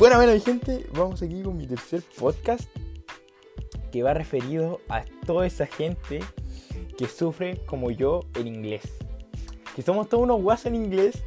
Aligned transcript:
Bueno, 0.00 0.16
bueno, 0.16 0.32
gente, 0.42 0.86
vamos 0.94 1.20
aquí 1.20 1.42
con 1.42 1.58
mi 1.58 1.66
tercer 1.66 2.02
podcast 2.18 2.70
que 3.92 4.02
va 4.02 4.14
referido 4.14 4.80
a 4.88 5.04
toda 5.26 5.46
esa 5.46 5.66
gente 5.66 6.20
que 6.96 7.06
sufre 7.06 7.60
como 7.66 7.90
yo 7.90 8.20
en 8.34 8.46
inglés. 8.46 8.80
Que 9.76 9.82
somos 9.82 10.08
todos 10.08 10.24
unos 10.24 10.40
guasos 10.40 10.68
en 10.68 10.76
inglés, 10.76 11.22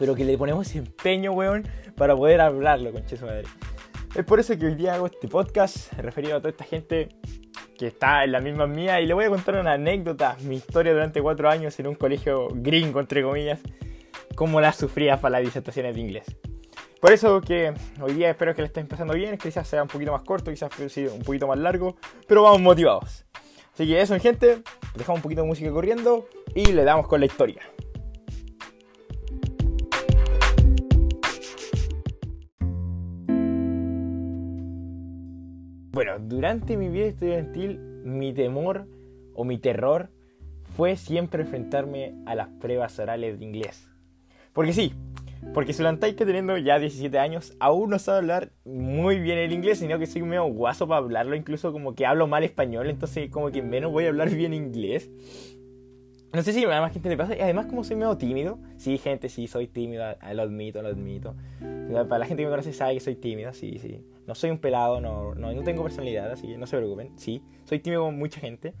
pero 0.00 0.16
que 0.16 0.24
le 0.24 0.36
ponemos 0.36 0.74
empeño, 0.74 1.30
weón, 1.30 1.62
para 1.96 2.16
poder 2.16 2.40
hablarlo, 2.40 2.90
con 2.90 3.08
su 3.08 3.24
madre. 3.24 3.44
Es 4.16 4.24
por 4.24 4.40
eso 4.40 4.58
que 4.58 4.66
hoy 4.66 4.74
día 4.74 4.94
hago 4.94 5.06
este 5.06 5.28
podcast 5.28 5.92
referido 5.92 6.34
a 6.34 6.40
toda 6.40 6.50
esta 6.50 6.64
gente 6.64 7.08
que 7.78 7.86
está 7.86 8.24
en 8.24 8.32
la 8.32 8.40
misma 8.40 8.66
mía 8.66 9.00
y 9.00 9.06
le 9.06 9.14
voy 9.14 9.26
a 9.26 9.30
contar 9.30 9.60
una 9.60 9.74
anécdota, 9.74 10.36
mi 10.42 10.56
historia 10.56 10.92
durante 10.92 11.22
cuatro 11.22 11.48
años 11.48 11.78
en 11.78 11.86
un 11.86 11.94
colegio 11.94 12.48
gringo, 12.50 12.98
entre 12.98 13.22
comillas, 13.22 13.60
cómo 14.34 14.60
la 14.60 14.72
sufría 14.72 15.20
para 15.20 15.38
las 15.38 15.42
disertaciones 15.42 15.94
de 15.94 16.00
inglés. 16.00 16.26
Por 17.00 17.12
eso 17.12 17.40
que 17.40 17.72
hoy 18.00 18.14
día 18.14 18.30
espero 18.30 18.56
que 18.56 18.62
le 18.62 18.66
estén 18.66 18.88
pasando 18.88 19.14
bien, 19.14 19.38
quizás 19.38 19.68
sea 19.68 19.82
un 19.82 19.88
poquito 19.88 20.10
más 20.10 20.22
corto, 20.22 20.50
quizás 20.50 20.68
un 21.14 21.22
poquito 21.22 21.46
más 21.46 21.56
largo, 21.56 21.94
pero 22.26 22.42
vamos 22.42 22.60
motivados. 22.60 23.24
Así 23.72 23.86
que 23.86 24.00
eso, 24.00 24.18
gente, 24.18 24.62
dejamos 24.96 25.18
un 25.18 25.22
poquito 25.22 25.42
de 25.42 25.46
música 25.46 25.70
corriendo 25.70 26.26
y 26.56 26.72
le 26.72 26.82
damos 26.82 27.06
con 27.06 27.20
la 27.20 27.26
historia. 27.26 27.62
Bueno, 35.92 36.18
durante 36.18 36.76
mi 36.76 36.88
vida 36.88 37.06
estudiantil, 37.06 37.78
mi 37.78 38.32
temor 38.32 38.88
o 39.34 39.44
mi 39.44 39.58
terror 39.58 40.10
fue 40.76 40.96
siempre 40.96 41.42
enfrentarme 41.44 42.16
a 42.26 42.34
las 42.34 42.48
pruebas 42.48 42.98
orales 42.98 43.38
de 43.38 43.44
inglés. 43.44 43.88
Porque 44.52 44.72
sí, 44.72 44.92
porque 45.54 45.72
que 45.72 46.24
teniendo 46.24 46.56
ya 46.58 46.78
17 46.78 47.18
años 47.18 47.54
aún 47.60 47.90
no 47.90 47.98
sabe 47.98 48.18
hablar 48.18 48.52
muy 48.64 49.18
bien 49.20 49.38
el 49.38 49.52
inglés, 49.52 49.78
sino 49.78 49.98
que 49.98 50.06
soy 50.06 50.22
medio 50.22 50.44
guaso 50.44 50.86
para 50.86 50.98
hablarlo, 50.98 51.34
incluso 51.36 51.72
como 51.72 51.94
que 51.94 52.06
hablo 52.06 52.26
mal 52.26 52.44
español, 52.44 52.90
entonces 52.90 53.30
como 53.30 53.50
que 53.50 53.62
menos 53.62 53.92
voy 53.92 54.04
a 54.04 54.08
hablar 54.08 54.30
bien 54.30 54.52
inglés. 54.52 55.10
No 56.32 56.42
sé 56.42 56.52
si 56.52 56.62
a 56.64 56.80
más 56.80 56.92
gente 56.92 57.08
le 57.08 57.16
pasa, 57.16 57.34
y 57.34 57.40
además 57.40 57.66
como 57.66 57.84
soy 57.84 57.96
medio 57.96 58.16
tímido, 58.18 58.58
sí 58.76 58.98
gente, 58.98 59.30
sí, 59.30 59.46
soy 59.46 59.66
tímido, 59.66 60.04
lo 60.34 60.42
admito, 60.42 60.82
lo 60.82 60.88
admito. 60.88 61.34
Para 61.90 62.18
la 62.18 62.26
gente 62.26 62.42
que 62.42 62.46
me 62.46 62.50
conoce 62.50 62.72
sabe 62.74 62.94
que 62.94 63.00
soy 63.00 63.16
tímido, 63.16 63.52
sí, 63.54 63.78
sí. 63.78 64.04
No 64.26 64.34
soy 64.34 64.50
un 64.50 64.58
pelado, 64.58 65.00
no, 65.00 65.34
no, 65.34 65.52
no 65.54 65.62
tengo 65.62 65.82
personalidad, 65.82 66.30
así 66.30 66.46
que 66.46 66.58
no 66.58 66.66
se 66.66 66.76
preocupen, 66.76 67.18
sí. 67.18 67.42
Soy 67.64 67.78
tímido 67.78 68.02
con 68.02 68.18
mucha 68.18 68.40
gente. 68.40 68.74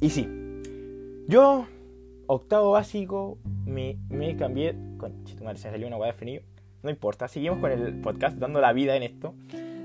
Y 0.00 0.10
sí, 0.10 0.28
yo 1.26 1.66
octavo 2.28 2.70
básico 2.72 3.38
me, 3.66 3.98
me 4.08 4.36
cambié. 4.36 4.76
Con, 4.98 5.24
madre, 5.42 5.58
se 5.58 5.70
salió 5.70 5.86
una 5.86 5.96
hueá 5.96 6.12
de. 6.12 6.42
No 6.82 6.90
importa, 6.90 7.26
seguimos 7.26 7.58
con 7.58 7.72
el 7.72 8.00
podcast, 8.00 8.38
dando 8.38 8.60
la 8.60 8.72
vida 8.72 8.94
en 8.94 9.02
esto. 9.02 9.34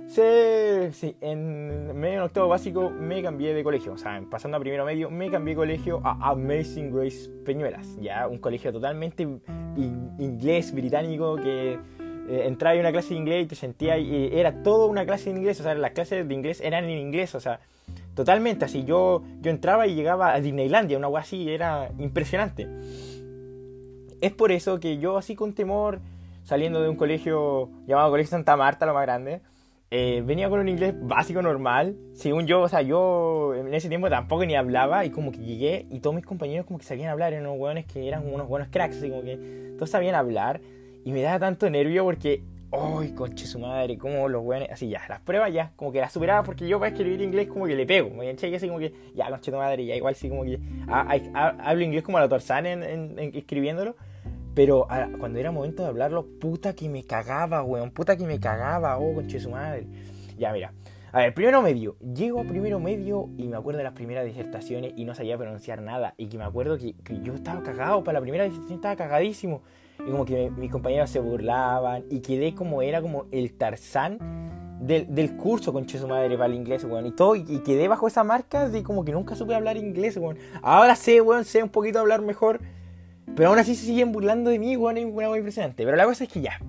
Se, 0.08 0.92
sí, 0.94 1.16
en 1.22 1.98
medio 2.00 2.20
de 2.20 2.26
octavo 2.26 2.50
básico 2.50 2.92
me 2.92 3.24
cambié 3.24 3.56
de 3.56 3.64
colegio. 3.64 3.94
O 3.94 3.98
sea, 3.98 4.22
pasando 4.30 4.58
a 4.58 4.60
primero 4.60 4.86
medio, 4.86 5.10
me 5.10 5.32
cambié 5.32 5.56
de 5.56 5.58
colegio 5.58 6.02
a 6.04 6.30
Amazing 6.30 6.94
Grace 6.94 7.30
Peñuelas. 7.44 7.98
Ya, 8.00 8.28
un 8.28 8.38
colegio 8.38 8.72
totalmente 8.72 9.28
inglés, 9.76 10.72
británico, 10.72 11.38
que 11.38 11.80
eh, 12.30 12.44
entraba 12.46 12.76
en 12.76 12.82
una 12.82 12.92
clase 12.92 13.16
de 13.16 13.20
inglés 13.22 13.46
y 13.46 13.48
te 13.48 13.56
sentía. 13.56 13.96
Era 13.96 14.62
toda 14.62 14.86
una 14.86 15.06
clase 15.06 15.32
de 15.32 15.40
inglés. 15.40 15.60
O 15.62 15.64
sea, 15.64 15.74
las 15.74 15.92
clases 15.92 16.28
de 16.28 16.34
inglés 16.34 16.62
eran 16.62 16.84
en 16.84 17.00
inglés. 17.00 17.34
O 17.34 17.40
sea, 17.40 17.60
Totalmente, 18.16 18.66
así 18.66 18.84
yo, 18.84 19.24
yo 19.42 19.50
entraba 19.50 19.88
y 19.88 19.96
llegaba 19.96 20.34
a 20.34 20.40
Disneylandia, 20.40 20.98
una 20.98 21.08
agua 21.08 21.22
así, 21.22 21.50
era 21.50 21.90
impresionante. 21.98 22.68
Es 24.22 24.32
por 24.32 24.52
eso 24.52 24.80
que 24.80 25.00
yo 25.00 25.18
así 25.18 25.36
con 25.36 25.54
temor, 25.54 26.00
saliendo 26.44 26.82
de 26.82 26.90
un 26.90 26.96
colegio 26.96 27.70
llamado 27.88 28.12
Colegio 28.12 28.32
Santa 28.32 28.56
Marta, 28.56 28.86
lo 28.86 28.94
más 28.94 29.04
grande, 29.04 29.42
eh, 29.96 30.24
venía 30.26 30.50
con 30.50 30.60
un 30.60 30.70
inglés 30.70 30.96
básico 31.00 31.42
normal. 31.42 31.96
Según 32.14 32.48
yo, 32.48 32.62
o 32.62 32.68
sea, 32.68 32.82
yo 32.82 33.54
en 33.54 33.74
ese 33.74 33.90
tiempo 33.90 34.10
tampoco 34.10 34.46
ni 34.46 34.56
hablaba 34.56 35.06
y 35.06 35.12
como 35.12 35.32
que 35.32 35.38
llegué 35.38 35.86
y 35.92 36.00
todos 36.00 36.16
mis 36.16 36.26
compañeros 36.26 36.66
como 36.66 36.80
que 36.80 36.86
sabían 36.86 37.10
hablar, 37.10 37.34
eran 37.34 37.46
unos 37.46 37.60
hueones 37.60 37.86
que 37.86 38.08
eran 38.08 38.26
unos 38.26 38.48
buenos 38.48 38.70
cracks, 38.70 38.98
así 38.98 39.10
como 39.10 39.22
que 39.22 39.74
todos 39.78 39.90
sabían 39.92 40.16
hablar 40.16 40.62
y 41.06 41.12
me 41.12 41.22
daba 41.22 41.40
tanto 41.40 41.70
nervio 41.70 42.04
porque 42.06 42.42
¡Ay, 42.76 43.12
conche 43.12 43.46
su 43.46 43.60
madre! 43.60 44.00
Como 44.00 44.28
los 44.28 44.44
weones. 44.44 44.72
Así 44.72 44.90
ya, 44.90 45.04
las 45.08 45.20
pruebas 45.22 45.54
ya, 45.54 45.72
como 45.76 45.92
que 45.92 46.00
las 46.00 46.12
superaba 46.12 46.42
porque 46.42 46.68
yo 46.68 46.80
para 46.80 46.90
escribir 46.90 47.22
inglés 47.22 47.48
como 47.48 47.68
que 47.68 47.76
le 47.76 47.86
pego. 47.86 48.10
Me 48.10 48.26
y 48.26 48.56
así 48.56 48.68
como 48.68 48.80
que, 48.80 48.94
ya, 49.14 49.30
conche 49.30 49.52
tu 49.52 49.58
madre, 49.58 49.86
ya 49.86 49.96
igual 49.96 50.16
sí 50.16 50.28
como 50.28 50.44
que. 50.44 50.60
hablo 50.88 51.84
inglés 51.84 52.04
como 52.04 52.18
a 52.18 52.22
la 52.22 52.30
torzana 52.30 52.72
en, 52.72 53.20
escribiéndolo. 53.36 53.96
Pero 54.56 54.88
cuando 55.20 55.40
era 55.40 55.52
momento 55.52 55.84
de 55.84 55.90
hablarlo, 55.90 56.26
puta 56.40 56.74
que 56.74 56.90
me 56.90 57.04
cagaba, 57.04 57.64
weón. 57.64 57.92
Puta 57.92 58.18
que 58.18 58.26
me 58.26 58.40
cagaba, 58.40 58.98
oh, 58.98 59.14
conche 59.14 59.40
su 59.40 59.52
madre. 59.52 59.86
Ya, 60.38 60.52
mira. 60.52 60.74
A 61.12 61.20
ver, 61.20 61.34
primero 61.36 61.62
medio. 61.62 61.96
Llego 62.00 62.42
a 62.42 62.44
primero 62.44 62.80
medio 62.80 63.30
y 63.38 63.48
me 63.48 63.56
acuerdo 63.56 63.78
de 63.78 63.84
las 63.84 63.94
primeras 63.94 64.26
disertaciones 64.26 64.94
y 64.96 65.06
no 65.06 65.14
sabía 65.14 65.38
pronunciar 65.38 65.80
nada. 65.84 66.16
Y 66.18 66.26
que 66.26 66.40
me 66.40 66.44
acuerdo 66.44 66.80
que, 66.80 66.96
que 67.04 67.20
yo 67.22 67.36
estaba 67.36 67.62
cagado, 67.62 68.04
para 68.04 68.18
la 68.18 68.22
primera 68.22 68.46
disertación 68.46 68.80
estaba 68.80 68.96
cagadísimo. 68.96 69.62
Y 70.00 70.12
como 70.12 70.26
que 70.26 70.50
mis 70.52 70.72
compañeros 70.72 71.10
se 71.10 71.20
burlaban 71.20 72.04
y 72.10 72.20
quedé 72.20 72.54
como 72.54 72.82
era 72.82 73.02
como 73.02 73.26
el 73.32 73.54
Tarzán 73.54 74.18
del, 74.80 75.14
del 75.14 75.36
curso 75.38 75.72
con 75.72 75.88
su 75.88 76.08
madre 76.08 76.38
para 76.38 76.48
el 76.48 76.56
inglés, 76.56 76.84
weón. 76.84 77.06
Y 77.06 77.12
todo, 77.12 77.36
y, 77.36 77.44
quedé 77.60 77.88
bajo 77.88 78.08
esa 78.08 78.24
marca 78.24 78.70
de 78.70 78.84
como 78.84 79.06
que 79.06 79.12
nunca 79.12 79.36
supe 79.36 79.56
hablar 79.56 79.78
inglés, 79.78 80.18
weón. 80.18 80.38
Ahora 80.62 80.96
sé, 80.96 81.22
weón, 81.22 81.46
sé 81.46 81.64
un 81.64 81.70
poquito 81.70 82.00
hablar 82.00 82.22
mejor. 82.22 82.60
Pero 83.36 83.50
aún 83.50 83.58
así 83.58 83.76
se 83.76 83.86
siguen 83.86 84.12
burlando 84.12 84.50
de 84.50 84.60
mí, 84.60 84.76
weón, 84.76 84.98
es 84.98 85.06
una 85.06 85.30
muy 85.30 85.38
impresionante. 85.38 85.86
Pero 85.86 85.96
la 85.96 86.06
cosa 86.06 86.26
es 86.26 86.30
que 86.30 86.42
ya. 86.42 86.60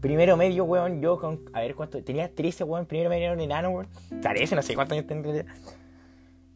Primero 0.00 0.36
medio, 0.36 0.64
weón, 0.64 1.00
yo 1.00 1.18
con. 1.18 1.40
A 1.52 1.60
ver 1.60 1.74
cuánto. 1.74 2.02
Tenía 2.02 2.32
13, 2.32 2.64
weón. 2.64 2.86
Primero 2.86 3.10
medio 3.10 3.24
era 3.24 3.34
un 3.34 3.40
enano, 3.40 3.70
weón. 3.70 3.88
Parece, 4.22 4.54
no 4.54 4.62
sé 4.62 4.74
cuántos 4.74 4.96
años 4.96 5.06
tendría. 5.06 5.46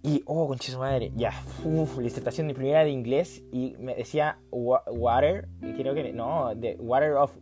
Y, 0.02 0.22
oh, 0.24 0.46
conche 0.48 0.72
su 0.72 0.78
madre, 0.78 1.12
ya, 1.14 1.30
la 1.62 2.02
disertación 2.02 2.48
de 2.48 2.54
primera 2.54 2.84
de 2.84 2.90
inglés 2.90 3.42
y 3.52 3.76
me 3.78 3.94
decía 3.94 4.38
water, 4.50 5.46
creo 5.76 5.94
que, 5.94 6.12
no, 6.14 6.52
the 6.58 6.76
water 6.80 7.12
of 7.12 7.36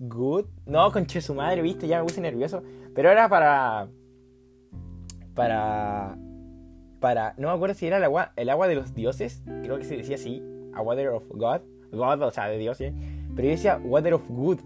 good, 0.00 0.46
no, 0.66 0.90
conche 0.90 1.20
su 1.20 1.32
madre, 1.32 1.62
viste, 1.62 1.86
ya 1.86 1.98
me 1.98 2.04
puse 2.04 2.20
nervioso, 2.20 2.64
pero 2.92 3.10
era 3.10 3.28
para, 3.28 3.88
para, 5.34 6.18
para, 6.98 7.34
no 7.36 7.48
me 7.48 7.54
acuerdo 7.54 7.76
si 7.76 7.86
era 7.86 7.98
el 7.98 8.04
agua, 8.04 8.32
el 8.34 8.50
agua 8.50 8.66
de 8.66 8.74
los 8.74 8.92
dioses, 8.92 9.44
creo 9.62 9.78
que 9.78 9.84
se 9.84 9.96
decía 9.96 10.16
así, 10.16 10.42
a 10.74 10.82
water 10.82 11.10
of 11.10 11.22
God, 11.28 11.60
God, 11.92 12.22
o 12.22 12.30
sea, 12.32 12.48
de 12.48 12.58
Dios, 12.58 12.78
¿sí? 12.78 12.92
pero 13.36 13.46
yo 13.46 13.52
decía 13.52 13.80
water 13.84 14.14
of 14.14 14.28
good, 14.28 14.58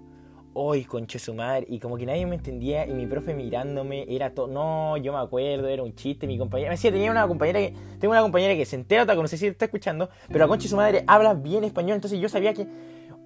¡Ay, 0.57 0.85
conche 0.85 1.19
su 1.19 1.35
madre! 1.35 1.67
Y 1.69 1.81
como 1.81 1.97
que 1.97 2.07
nadie 2.07 2.25
me 2.27 2.37
entendía 2.37 2.87
y 2.87 2.93
mi 2.93 3.07
profe 3.07 3.35
mirándome 3.35 4.07
era 4.09 4.31
todo. 4.31 4.47
No, 4.47 4.97
yo 4.97 5.13
me 5.13 5.19
acuerdo, 5.19 5.67
era 5.67 5.83
un 5.83 5.95
chiste. 5.97 6.29
Mi 6.29 6.39
compañera. 6.39 6.71
Me 6.71 6.77
decía, 6.77 6.93
tenía 6.93 7.11
una 7.11 7.27
compañera 7.27 7.59
que. 7.59 7.75
Tengo 7.99 8.13
una 8.13 8.23
compañera 8.23 8.55
que 8.55 8.65
se 8.65 8.77
entera, 8.77 9.03
otra, 9.03 9.17
no 9.17 9.27
sé 9.27 9.37
si 9.37 9.49
está 9.49 9.65
escuchando, 9.65 10.09
pero 10.29 10.45
a 10.45 10.49
conche 10.49 10.69
su 10.69 10.77
madre 10.77 11.03
habla 11.09 11.35
bien 11.35 11.65
español. 11.65 11.97
Entonces 11.97 12.21
yo 12.21 12.29
sabía 12.29 12.55
que. 12.55 12.69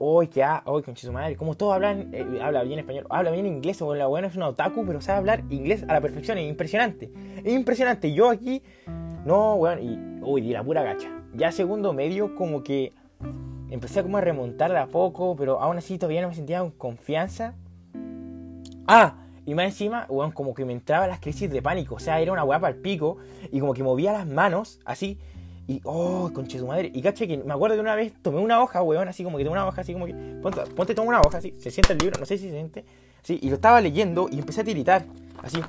¡Ay, 0.01 0.29
que 0.29 0.43
ah! 0.43 0.63
¡Ay, 0.65 0.83
conche 0.83 1.07
su 1.07 1.13
madre! 1.13 1.37
Como 1.37 1.55
todos 1.55 1.75
hablan. 1.75 2.15
Eh, 2.15 2.39
habla 2.41 2.63
bien 2.63 2.79
español, 2.79 3.07
habla 3.11 3.31
bien 3.31 3.47
inglés. 3.47 3.83
O 3.83 3.95
la 3.95 4.07
buena 4.07 4.29
es 4.29 4.37
una 4.37 4.49
otaku, 4.49 4.87
pero 4.87 5.03
sabe 5.03 5.19
hablar 5.19 5.45
inglés 5.51 5.85
a 5.87 5.93
la 5.93 6.01
perfección. 6.01 6.39
Es 6.39 6.49
impresionante. 6.49 7.11
Es 7.45 7.53
impresionante. 7.53 8.13
Yo 8.15 8.31
aquí. 8.31 8.63
No, 9.27 9.59
bueno, 9.59 9.83
y. 9.83 10.23
Uy, 10.23 10.41
di 10.41 10.53
la 10.53 10.65
pura 10.65 10.83
gacha. 10.83 11.11
Ya 11.35 11.53
segundo 11.53 11.93
medio, 11.93 12.35
como 12.35 12.63
que 12.63 12.95
empecé 13.71 14.03
como 14.03 14.19
a 14.19 14.21
remontar 14.21 14.75
a 14.77 14.87
poco, 14.87 15.37
pero 15.37 15.61
aún 15.61 15.79
así 15.79 15.99
todavía 15.99 16.23
no 16.23 16.29
me 16.29 16.35
sentía 16.35 16.61
con 16.61 16.71
confianza. 16.71 17.55
Ah, 18.87 19.17
y 19.49 19.55
más 19.55 19.65
encima, 19.65 20.05
weón, 20.11 20.33
como 20.33 20.53
que 20.53 20.65
me 20.67 20.75
entraba 20.75 21.07
las 21.07 21.21
crisis 21.21 21.51
de 21.51 21.63
pánico. 21.63 21.95
O 21.95 21.99
sea, 21.99 22.21
era 22.21 22.33
una 22.33 22.45
weá 22.45 22.61
para 22.61 22.75
el 22.75 22.81
pico. 22.83 23.17
Y 23.51 23.61
como 23.61 23.73
que 23.73 23.83
movía 23.83 24.13
las 24.13 24.27
manos, 24.27 24.79
así. 24.85 25.19
Y, 25.67 25.81
oh, 25.85 26.31
conche 26.35 26.59
su 26.59 26.67
madre. 26.67 26.91
Y 26.95 27.01
caché 27.01 27.27
que 27.27 27.39
me 27.39 27.55
acuerdo 27.55 27.77
de 27.77 27.81
una 27.81 27.95
vez 27.95 28.13
tomé 28.21 28.41
una 28.41 28.63
hoja, 28.63 28.83
weón, 28.83 29.09
así 29.09 29.25
como 29.25 29.39
que 29.39 29.45
de 29.45 29.51
una 29.51 29.67
hoja, 29.67 29.81
así 29.81 29.95
como 29.95 30.05
que. 30.05 30.13
Ponte, 30.43 30.61
ponte 30.75 30.95
toma 30.95 31.09
una 31.09 31.21
hoja, 31.23 31.39
así. 31.39 31.55
Se 31.59 31.71
siente 31.71 31.95
el 31.95 31.99
libro, 31.99 32.21
no 32.21 32.27
sé 32.27 32.37
si 32.37 32.45
se 32.45 32.51
siente. 32.51 32.85
Sí, 33.23 33.39
y 33.43 33.49
lo 33.49 33.55
estaba 33.55 33.81
leyendo 33.81 34.29
y 34.31 34.39
empecé 34.39 34.61
a 34.61 34.65
tiritar, 34.65 35.07
así. 35.43 35.61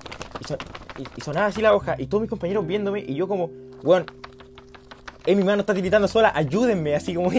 Y, 1.18 1.22
sonaba 1.22 1.48
así 1.48 1.62
la 1.62 1.74
hoja. 1.74 1.96
Y 1.98 2.08
todos 2.08 2.22
mis 2.22 2.30
compañeros 2.30 2.68
viéndome. 2.68 3.00
Y 3.00 3.16
yo, 3.16 3.30
como, 3.30 3.50
weón, 3.82 4.06
en 5.26 5.38
mi 5.38 5.44
mano 5.46 5.62
está 5.62 5.74
tiritando 5.74 6.08
sola, 6.10 6.34
ayúdenme, 6.36 6.96
así 6.96 7.14
como. 7.14 7.32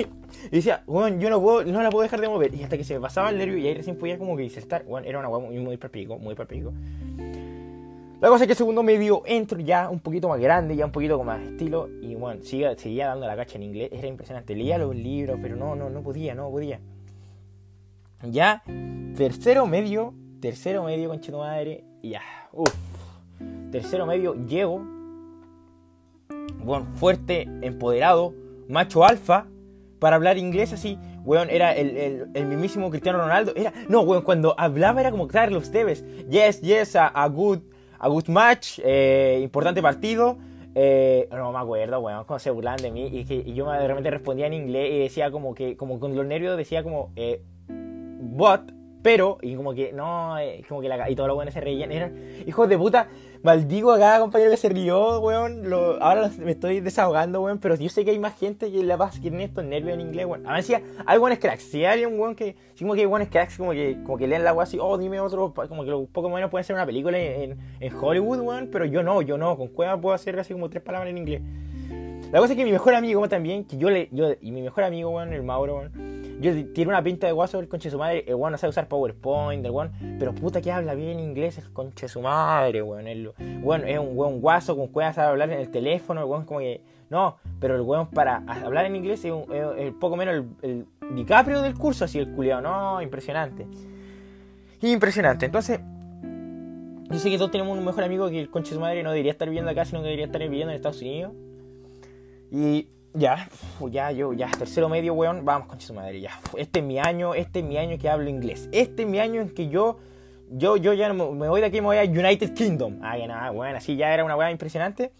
Y 0.47 0.57
decía, 0.57 0.83
bueno, 0.87 1.19
yo 1.19 1.31
no, 1.31 1.41
puedo, 1.41 1.65
no 1.65 1.83
la 1.83 1.91
puedo 1.91 2.03
dejar 2.03 2.21
de 2.21 2.29
mover. 2.29 2.55
Y 2.55 2.63
hasta 2.63 2.77
que 2.77 2.85
se 2.85 2.95
me 2.95 3.01
pasaba 3.01 3.31
el 3.31 3.39
nervio 3.39 3.59
y 3.59 3.67
ahí 3.67 3.75
recién 3.75 3.97
podía 3.97 4.19
como 4.19 4.37
que 4.37 4.43
disertar. 4.43 4.85
Bueno, 4.85 5.07
era 5.07 5.19
una 5.19 5.29
hueá 5.29 5.41
muy, 5.41 5.59
muy 5.59 5.77
perpico, 5.77 6.19
muy 6.19 6.35
perpico. 6.35 6.73
La 8.21 8.29
cosa 8.29 8.45
es 8.45 8.49
que 8.49 8.53
el 8.53 8.59
segundo 8.59 8.83
medio 8.83 9.23
entro 9.25 9.59
ya 9.61 9.89
un 9.89 10.01
poquito 10.01 10.29
más 10.29 10.39
grande, 10.39 10.77
ya 10.77 10.85
un 10.85 10.93
poquito 10.93 11.17
con 11.17 11.27
más 11.27 11.41
estilo. 11.41 11.89
Y 12.03 12.15
bueno, 12.15 12.43
seguía, 12.43 12.77
seguía 12.77 13.09
dando 13.09 13.27
la 13.27 13.37
cacha 13.37 13.57
en 13.57 13.65
inglés. 13.65 13.91
Era 13.93 14.07
impresionante. 14.07 14.55
Leía 14.55 14.79
los 14.79 14.95
libros, 14.95 15.39
pero 15.41 15.57
no, 15.57 15.75
no, 15.75 15.89
no 15.89 16.03
podía, 16.03 16.35
no 16.35 16.51
podía. 16.51 16.81
Ya, 18.23 18.63
tercero 19.17 19.67
medio, 19.67 20.13
tercero 20.41 20.85
medio, 20.85 21.09
conche 21.09 21.33
tu 21.33 21.39
madre. 21.39 21.85
Ya, 22.03 22.21
uff. 22.53 22.75
Tercero 23.73 24.05
medio, 24.05 24.35
llego. 24.47 24.85
Bueno, 26.63 26.89
fuerte, 26.95 27.49
empoderado, 27.63 28.35
macho 28.69 29.03
alfa 29.03 29.47
para 30.01 30.17
hablar 30.17 30.39
inglés 30.39 30.73
así, 30.73 30.99
weón, 31.25 31.49
era 31.51 31.73
el, 31.73 31.97
el, 31.97 32.31
el, 32.35 32.47
mismísimo 32.47 32.91
Cristiano 32.91 33.19
Ronaldo. 33.19 33.53
Era, 33.55 33.73
no, 33.89 34.01
weón, 34.01 34.23
cuando 34.23 34.55
hablaba 34.59 35.01
era 35.01 35.11
como 35.11 35.29
Carlos 35.29 35.71
Tevez. 35.71 36.05
Yes, 36.29 36.61
yes, 36.63 36.97
a, 36.97 37.07
a 37.07 37.29
good, 37.29 37.61
a 37.99 38.09
good 38.09 38.27
match, 38.29 38.81
eh, 38.83 39.39
importante 39.43 39.81
partido. 39.81 40.39
Eh, 40.75 41.29
no 41.31 41.53
me 41.53 41.59
acuerdo, 41.59 42.01
weón, 42.01 42.25
cuando 42.25 42.41
se 42.41 42.51
burlaban 42.51 42.81
de 42.81 42.91
mí 42.91 43.07
y, 43.07 43.25
que, 43.25 43.35
y 43.35 43.55
yo 43.55 43.71
de 43.71 43.87
repente 43.87 44.11
respondía 44.11 44.47
en 44.47 44.55
inglés 44.55 44.91
y 44.93 44.99
decía 44.99 45.31
como 45.31 45.55
que, 45.55 45.77
como 45.77 46.01
con 46.01 46.17
los 46.17 46.25
nervios 46.25 46.57
decía 46.57 46.83
como, 46.83 47.13
eh, 47.17 47.43
but, 47.69 48.73
pero, 49.03 49.39
y 49.41 49.55
como 49.55 49.75
que, 49.75 49.93
no, 49.93 50.39
eh, 50.39 50.63
como 50.69 50.81
que 50.81 50.89
la, 50.89 51.11
y 51.11 51.15
todos 51.15 51.29
los 51.29 51.37
buenos 51.37 51.55
se 51.55 51.61
reían. 51.61 51.91
Eran 51.91 52.15
hijos 52.47 52.69
de 52.69 52.77
puta. 52.77 53.09
Maldigo 53.43 53.91
a 53.93 53.99
cada 53.99 54.21
compañero 54.21 54.51
que 54.51 54.59
se 54.59 54.69
rió, 54.69 55.19
weón. 55.21 55.65
ahora 56.01 56.31
me 56.39 56.51
estoy 56.53 56.81
desahogando, 56.81 57.41
weón. 57.41 57.59
Pero 57.59 57.75
yo 57.77 57.89
sé 57.89 58.05
que 58.05 58.11
hay 58.11 58.19
más 58.19 58.39
gente 58.39 58.71
que 58.71 58.83
la 58.83 58.99
pasa 58.99 59.15
que 59.21 59.31
tiene 59.31 59.45
estos 59.45 59.65
nervios 59.65 59.95
en 59.95 60.03
inglés, 60.03 60.27
weón. 60.27 60.47
A 60.47 60.53
ver 60.53 60.61
decía, 60.61 60.83
hay 61.07 61.19
buenos 61.19 61.39
cracks. 61.39 61.63
Si 61.63 61.85
hay 61.85 62.05
un 62.05 62.21
weón 62.21 62.35
que, 62.35 62.55
sí, 62.75 62.85
como 62.85 62.95
que 62.95 63.01
hay 63.01 63.07
buenos 63.07 63.29
cracks, 63.29 63.57
como 63.57 63.73
que, 63.73 63.97
como 64.05 64.19
que 64.19 64.27
leen 64.27 64.45
la 64.45 64.53
weón 64.53 64.65
así, 64.65 64.79
oh, 64.79 64.99
dime 64.99 65.21
otro. 65.21 65.55
Como 65.55 65.85
que 65.85 66.09
poco 66.13 66.29
menos 66.29 66.51
pueden 66.51 66.65
ser 66.65 66.77
una 66.77 66.85
película 66.85 67.19
en, 67.19 67.57
en, 67.81 67.95
Hollywood, 67.95 68.41
weón. 68.41 68.69
Pero 68.71 68.85
yo 68.85 69.03
no, 69.03 69.23
yo 69.23 69.39
no. 69.39 69.57
Con 69.57 69.69
cueva 69.69 69.99
puedo 69.99 70.15
hacer 70.15 70.39
así 70.39 70.53
como 70.53 70.69
tres 70.69 70.83
palabras 70.83 71.11
en 71.11 71.19
inglés. 71.19 71.41
La 72.31 72.41
cosa 72.41 72.53
es 72.53 72.59
que 72.59 72.65
mi 72.65 72.73
mejor 72.73 72.95
amigo 72.95 73.27
también, 73.29 73.65
que 73.65 73.79
yo 73.79 73.89
le, 73.89 74.09
yo, 74.13 74.35
y 74.41 74.53
mi 74.53 74.61
mejor 74.61 74.85
amigo, 74.85 75.11
weón, 75.11 75.33
el 75.33 75.43
Mauro, 75.43 75.79
weón 75.79 76.20
yo 76.41 76.53
tiene 76.73 76.89
una 76.89 77.03
pinta 77.03 77.27
de 77.27 77.33
guaso 77.33 77.59
el 77.61 77.69
conche 77.69 77.91
su 77.91 77.99
madre. 77.99 78.25
El 78.27 78.35
weón 78.35 78.53
no 78.53 78.59
sabe 78.59 78.71
usar 78.71 78.89
PowerPoint, 78.89 79.65
el 79.65 79.71
weón. 79.71 79.93
Pero 80.19 80.35
puta 80.35 80.63
que 80.63 80.73
habla 80.73 80.95
bien 80.95 81.21
inglés 81.21 81.59
el 81.59 81.71
conche 81.73 82.09
su 82.09 82.23
madre, 82.23 82.83
weón. 82.83 83.07
El 83.07 83.33
weón 83.63 83.87
es 83.87 83.99
un 83.99 84.17
weón 84.17 84.41
guaso 84.41 84.75
con 84.75 84.89
cueva 84.89 85.13
sabe 85.13 85.29
hablar 85.29 85.51
en 85.51 85.61
el 85.61 85.71
teléfono. 85.71 86.21
El 86.23 86.27
weón 86.27 86.45
como 86.47 86.61
que. 86.61 86.81
No, 87.11 87.37
pero 87.61 87.75
el 87.75 87.83
weón 87.83 88.09
para 88.09 88.37
hablar 88.65 88.87
en 88.87 88.97
inglés 88.97 89.25
es, 89.25 89.33
un, 89.33 89.99
poco 89.99 90.17
menos 90.17 90.35
el, 90.63 90.87
el, 91.03 91.15
DiCaprio 91.15 91.61
del 91.61 91.75
curso, 91.75 92.07
así 92.07 92.19
el 92.19 92.33
culiado. 92.33 92.63
No, 92.63 93.03
impresionante. 93.03 93.67
Impresionante. 94.81 95.47
Entonces. 95.47 95.81
Yo 97.11 97.19
sé 97.19 97.29
que 97.29 97.39
todos 97.39 97.51
tenemos 97.51 97.77
un 97.77 97.85
mejor 97.85 98.05
amigo 98.05 98.31
que 98.31 98.41
el 98.41 98.51
conche 98.51 98.73
su 98.73 98.81
madre 98.81 99.03
no 99.03 99.11
debería 99.11 99.33
estar 99.33 99.49
viviendo 99.49 99.71
acá, 99.71 99.85
sino 99.85 99.99
que 99.99 100.05
debería 100.05 100.27
estar 100.27 100.41
viviendo 100.41 100.71
en 100.71 100.77
Estados 100.77 101.03
Unidos. 101.03 101.33
Y 102.53 102.87
ya, 103.15 103.49
ya, 103.91 104.13
yo, 104.13 104.33
ya, 104.33 104.51
tercero 104.51 104.89
medio, 104.89 105.15
weón, 105.15 105.45
vamos 105.45 105.69
con 105.69 105.81
su 105.81 105.93
madre, 105.95 106.21
ya. 106.21 106.31
Este 106.57 106.81
es 106.81 106.85
mi 106.85 106.99
año, 106.99 107.35
este 107.35 107.61
es 107.61 107.65
mi 107.65 107.77
año 107.77 107.99
que 107.99 108.09
hablo 108.09 108.29
inglés. 108.29 108.69
Este 108.73 109.03
es 109.03 109.09
mi 109.09 109.19
año 109.19 109.41
en 109.41 109.51
que 109.51 109.69
yo, 109.69 109.99
yo, 110.51 110.77
yo 110.77 110.93
ya 110.93 111.13
me 111.13 111.49
voy 111.49 111.61
de 111.61 111.67
aquí, 111.67 111.81
me 111.81 111.87
voy 111.87 111.99
a 111.99 112.05
United 112.05 112.55
Kingdom. 112.55 112.99
Ah, 113.03 113.17
que 113.17 113.27
nada, 113.27 113.51
bueno, 113.51 113.79
así 113.79 113.97
ya 113.97 114.13
era 114.15 114.25
una 114.25 114.37
weá 114.37 114.51
impresionante. 114.51 115.13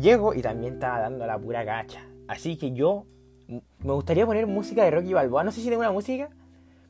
Llego 0.00 0.34
y 0.34 0.42
también 0.42 0.74
estaba 0.74 1.00
dando 1.00 1.26
la 1.26 1.38
pura 1.38 1.64
cacha. 1.64 2.00
Así 2.28 2.56
que 2.56 2.72
yo 2.72 3.06
me 3.48 3.92
gustaría 3.92 4.24
poner 4.26 4.46
música 4.46 4.84
de 4.84 4.90
Rocky 4.90 5.12
Balboa. 5.12 5.44
No 5.44 5.50
sé 5.52 5.60
si 5.60 5.68
tengo 5.68 5.80
una 5.80 5.92
música, 5.92 6.30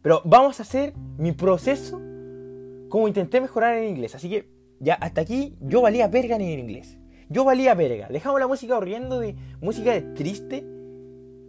pero 0.02 0.20
vamos 0.25 0.61
a 0.61 0.62
hacer 0.62 0.93
mi 1.17 1.32
proceso 1.32 2.00
como 2.88 3.08
intenté 3.08 3.40
mejorar 3.40 3.76
en 3.76 3.88
inglés. 3.88 4.14
Así 4.14 4.28
que 4.28 4.49
ya 4.81 4.94
hasta 4.94 5.22
aquí 5.22 5.56
yo 5.61 5.81
valía 5.81 6.08
verga 6.08 6.37
en 6.37 6.43
inglés. 6.43 6.99
Yo 7.31 7.44
valía 7.44 7.75
verga. 7.75 8.09
Dejamos 8.11 8.41
la 8.41 8.49
música 8.49 8.75
corriendo 8.75 9.21
de 9.21 9.37
música 9.61 9.93
de 9.93 10.03
triste 10.03 10.67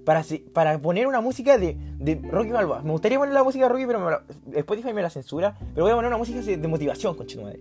para, 0.06 0.24
para 0.54 0.80
poner 0.80 1.08
una 1.08 1.22
música 1.22 1.58
de, 1.58 1.76
de 1.98 2.22
Rocky 2.30 2.52
Balboa. 2.52 2.84
Me 2.84 2.92
gustaría 2.92 3.18
poner 3.18 3.34
la 3.34 3.44
música 3.44 3.66
de 3.66 3.70
Rocky, 3.70 3.88
pero 3.88 4.00
me 4.00 4.60
Spotify 4.60 4.94
me 4.94 5.02
la 5.02 5.10
censura. 5.10 5.58
Pero 5.74 5.86
voy 5.86 5.92
a 5.92 5.96
poner 5.96 6.10
una 6.10 6.20
música 6.20 6.40
de, 6.40 6.68
motivación, 6.68 7.16
con 7.16 7.26
madre. 7.44 7.60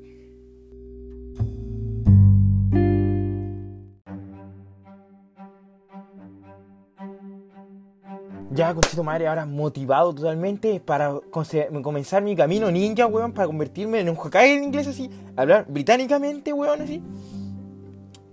Ya, 8.53 8.75
conchito 8.75 9.03
madre, 9.03 9.29
ahora 9.29 9.47
motivado 9.47 10.15
totalmente 10.15 10.81
para 10.81 11.15
comenzar 11.31 12.21
mi 12.21 12.37
camino 12.37 12.71
ninja, 12.71 13.07
weón, 13.07 13.33
para 13.33 13.47
convertirme 13.47 14.01
en 14.01 14.11
un 14.11 14.17
Hokage 14.19 14.57
en 14.57 14.65
inglés 14.65 14.89
así, 14.89 15.09
hablar 15.37 15.65
británicamente, 15.69 16.53
weón, 16.53 16.83
así 16.83 17.01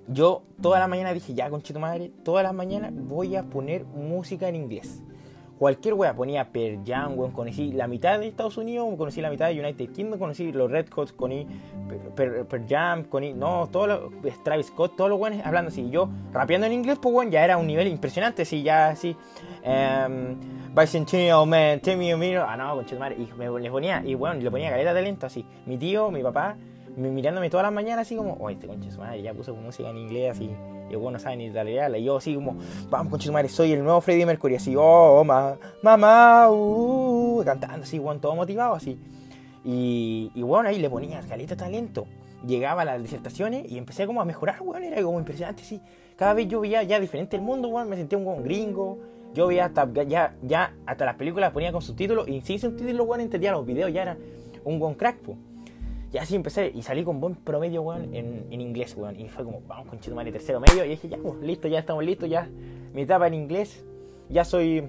yo 0.07 0.43
toda 0.61 0.79
la 0.79 0.87
mañana 0.87 1.13
dije, 1.13 1.33
ya 1.33 1.49
conchito 1.49 1.79
madre, 1.79 2.11
todas 2.23 2.43
las 2.43 2.53
mañanas 2.53 2.91
voy 2.93 3.35
a 3.35 3.43
poner 3.43 3.85
música 3.85 4.47
en 4.47 4.55
inglés. 4.55 5.03
Cualquier 5.57 5.95
wea 5.95 6.15
ponía 6.15 6.51
Per 6.51 6.85
Jam, 6.85 7.17
weón, 7.17 7.31
conocí 7.31 7.71
la 7.71 7.87
mitad 7.87 8.19
de 8.19 8.27
Estados 8.27 8.57
Unidos, 8.57 8.87
conocí 8.95 9.21
la 9.21 9.31
mitad 9.31 9.47
de 9.47 9.59
United 9.59 9.89
Kingdom, 9.89 10.19
conocí 10.19 10.51
los 10.51 10.69
Red 10.69 10.87
Hot, 10.91 11.15
conocí 11.15 11.47
Per, 12.15 12.45
per, 12.45 12.67
Jam, 12.67 13.05
conocí, 13.05 13.33
no, 13.33 13.67
todos 13.71 13.87
los, 13.87 14.43
Travis 14.43 14.67
Scott, 14.67 14.95
todos 14.95 15.09
los 15.09 15.19
weones 15.19 15.43
hablando 15.43 15.69
así. 15.69 15.89
Yo 15.89 16.09
rapeando 16.31 16.67
en 16.67 16.73
inglés, 16.73 16.99
pues 17.01 17.13
weón, 17.13 17.31
ya 17.31 17.43
era 17.43 17.57
un 17.57 17.65
nivel 17.65 17.87
impresionante, 17.87 18.43
así, 18.43 18.61
ya 18.61 18.89
así. 18.89 19.15
Um, 19.65 20.35
Bicentennial 20.75 21.47
Man, 21.47 21.79
Tell 21.79 21.97
Me 21.97 22.37
ah 22.37 22.55
no, 22.55 22.75
conchito 22.75 22.99
madre, 22.99 23.15
y 23.17 23.27
me, 23.35 23.49
les 23.59 23.71
ponía, 23.71 24.03
y 24.05 24.13
bueno, 24.13 24.39
le 24.39 24.51
ponía 24.51 24.69
caleta 24.69 24.93
de 24.93 24.99
talento 24.99 25.25
así. 25.25 25.43
Mi 25.65 25.75
tío, 25.77 26.11
mi 26.11 26.21
papá, 26.21 26.55
mirándome 26.97 27.49
todas 27.49 27.63
las 27.63 27.73
mañanas 27.73 28.07
así 28.07 28.15
como, 28.15 28.37
oye, 28.39 28.55
este 28.55 28.67
conche 28.67 28.91
su 28.91 28.99
madre 28.99 29.21
ya 29.21 29.33
puso 29.33 29.55
música 29.55 29.89
en 29.89 29.97
inglés 29.97 30.31
así, 30.31 30.49
y 30.89 30.93
el 30.93 30.99
no 30.99 31.19
sabe 31.19 31.37
ni 31.37 31.45
italiano, 31.45 31.95
y 31.95 32.03
yo 32.03 32.17
así 32.17 32.35
como, 32.35 32.57
vamos 32.89 33.11
conche 33.11 33.27
su 33.27 33.33
madre, 33.33 33.49
soy 33.49 33.73
el 33.73 33.83
nuevo 33.83 34.01
Freddie 34.01 34.25
Mercury, 34.25 34.55
así, 34.55 34.75
oh, 34.77 35.23
mamá, 35.23 35.57
mamá, 35.83 36.49
uh, 36.49 37.43
cantando 37.45 37.83
así, 37.83 37.99
bueno, 37.99 38.19
todo 38.19 38.35
motivado 38.35 38.73
así. 38.73 38.99
Y, 39.69 40.31
bueno, 40.41 40.69
ahí 40.69 40.79
le 40.79 40.89
ponía 40.89 41.19
caleta 41.19 41.57
talento. 41.57 42.07
Llegaba 42.45 42.83
a 42.83 42.85
las 42.85 43.01
disertaciones 43.01 43.69
y 43.69 43.77
empecé 43.77 44.05
como 44.05 44.21
a 44.21 44.25
mejorar, 44.25 44.59
bueno, 44.63 44.85
era 44.85 45.01
como 45.01 45.19
impresionante, 45.19 45.63
sí. 45.63 45.81
Cada 46.15 46.33
vez 46.33 46.47
yo 46.47 46.61
veía 46.61 46.83
ya 46.83 47.01
diferente 47.01 47.35
el 47.35 47.41
mundo, 47.41 47.69
bueno, 47.69 47.89
me 47.89 47.97
sentía 47.97 48.17
un 48.17 48.23
buen 48.23 48.43
gringo. 48.43 48.97
Yo 49.33 49.45
veía 49.47 49.65
hasta, 49.65 49.91
ya, 50.05 50.35
ya, 50.41 50.73
hasta 50.85 51.03
las 51.03 51.15
películas 51.15 51.51
ponía 51.51 51.73
con 51.73 51.81
subtítulos 51.81 52.29
y 52.29 52.39
sin 52.41 52.59
subtítulos, 52.59 53.05
bueno, 53.05 53.23
entendía 53.23 53.51
los 53.51 53.65
videos, 53.65 53.91
ya 53.91 54.03
era 54.03 54.17
un 54.63 54.79
buen 54.79 54.95
crack, 54.95 55.17
pues. 55.17 55.37
Y 56.11 56.17
así 56.17 56.35
empecé 56.35 56.71
y 56.73 56.81
salí 56.83 57.03
con 57.03 57.19
buen 57.19 57.35
promedio, 57.35 57.81
weón, 57.81 58.15
en, 58.15 58.45
en 58.49 58.61
inglés, 58.61 58.95
weón. 58.95 59.19
Y 59.19 59.27
fue 59.27 59.43
como, 59.43 59.61
vamos 59.67 59.87
con 59.87 60.15
madre, 60.15 60.31
tercero 60.31 60.59
medio. 60.59 60.85
Y 60.85 60.89
dije, 60.89 61.09
ya, 61.09 61.17
pues, 61.17 61.35
listo, 61.41 61.67
ya 61.67 61.79
estamos 61.79 62.03
listos, 62.03 62.29
ya. 62.29 62.49
Mi 62.93 63.01
etapa 63.01 63.27
en 63.27 63.33
inglés, 63.33 63.85
ya 64.29 64.45
soy 64.45 64.87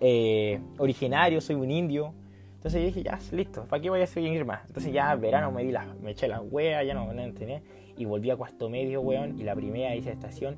eh, 0.00 0.60
originario, 0.78 1.40
soy 1.40 1.54
un 1.56 1.70
indio. 1.70 2.12
Entonces 2.56 2.80
yo 2.80 2.86
dije, 2.86 3.02
ya, 3.04 3.18
listo, 3.30 3.64
¿para 3.66 3.80
qué 3.80 3.90
voy 3.90 4.00
a 4.00 4.06
seguir 4.06 4.44
más? 4.44 4.66
Entonces 4.66 4.92
ya 4.92 5.14
verano 5.14 5.52
me 5.52 5.62
di 5.62 5.70
la, 5.70 5.86
me 6.02 6.10
eché 6.10 6.26
la 6.26 6.40
wea, 6.40 6.82
ya 6.82 6.94
no, 6.94 7.12
no 7.12 7.22
entendí. 7.22 7.54
Y 7.96 8.04
volví 8.04 8.30
a 8.30 8.36
cuarto 8.36 8.68
medio, 8.68 9.00
weón. 9.00 9.38
Y 9.38 9.44
la 9.44 9.54
primera 9.54 9.94
hice 9.94 10.10
estación, 10.10 10.56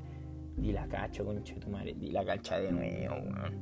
di 0.57 0.73
la 0.73 0.87
cacho, 0.87 1.25
concha 1.27 1.55
tu 1.57 1.71
di 1.99 2.11
la 2.11 2.25
cacha 2.25 2.59
de 2.59 2.73
nuevo, 2.73 3.17
weón 3.17 3.60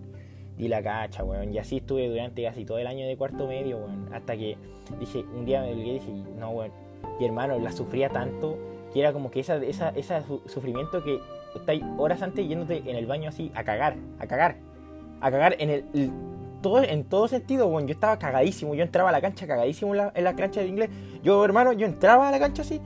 di 0.58 0.68
la 0.68 0.82
cacha, 0.82 1.24
weón. 1.24 1.54
Y 1.54 1.58
así 1.58 1.78
estuve 1.78 2.08
durante 2.08 2.42
casi 2.42 2.64
todo 2.64 2.78
el 2.78 2.86
año 2.86 3.06
de 3.06 3.16
cuarto 3.16 3.46
medio, 3.46 3.78
weón. 3.78 4.12
Hasta 4.12 4.36
que 4.36 4.56
dije, 4.98 5.24
un 5.34 5.46
día 5.46 5.62
me 5.62 5.74
dije, 5.74 6.10
no, 6.38 6.50
weón. 6.50 6.72
Y 7.20 7.24
hermano, 7.24 7.58
la 7.58 7.72
sufría 7.72 8.08
tanto 8.10 8.58
que 8.92 9.00
era 9.00 9.12
como 9.12 9.30
que 9.30 9.40
esa, 9.40 9.56
esa, 9.56 9.90
ese 9.90 10.22
sufrimiento 10.46 11.02
que 11.02 11.20
estáis 11.54 11.82
horas 11.96 12.22
antes 12.22 12.46
yéndote 12.46 12.78
en 12.78 12.96
el 12.96 13.06
baño 13.06 13.28
así 13.28 13.52
a 13.54 13.62
cagar, 13.62 13.96
a 14.18 14.26
cagar, 14.26 14.56
a 15.20 15.30
cagar 15.30 15.56
en 15.58 15.70
el, 15.70 16.10
todo, 16.60 16.82
en 16.82 17.04
todo 17.04 17.28
sentido, 17.28 17.68
weón. 17.68 17.86
Yo 17.86 17.94
estaba 17.94 18.18
cagadísimo, 18.18 18.74
yo 18.74 18.82
entraba 18.82 19.10
a 19.10 19.12
la 19.12 19.20
cancha 19.20 19.46
cagadísimo 19.46 19.92
en 19.94 19.98
la, 19.98 20.12
en 20.14 20.24
la 20.24 20.34
cancha 20.34 20.60
de 20.60 20.66
inglés. 20.66 20.90
Yo, 21.22 21.44
hermano, 21.44 21.72
yo 21.72 21.86
entraba 21.86 22.28
a 22.28 22.32
la 22.32 22.40
cancha 22.40 22.62
así 22.62 22.80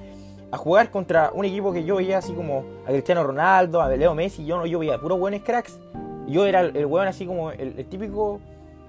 a 0.50 0.58
jugar 0.58 0.90
contra 0.90 1.30
un 1.32 1.46
equipo 1.46 1.72
que 1.72 1.82
yo 1.82 1.96
veía 1.96 2.18
así 2.18 2.34
como 2.34 2.64
a 2.86 2.90
Cristiano 2.90 3.24
Ronaldo, 3.24 3.80
a 3.80 3.88
Leo 3.88 4.14
Messi, 4.14 4.44
yo 4.44 4.58
no, 4.58 4.66
yo 4.66 4.78
veía 4.78 4.98
puros 4.98 5.18
buenos 5.18 5.40
cracks 5.40 5.80
yo 6.26 6.46
era 6.46 6.60
el, 6.60 6.86
weón 6.86 7.08
así 7.08 7.26
como 7.26 7.50
el, 7.50 7.84
típico. 7.86 8.40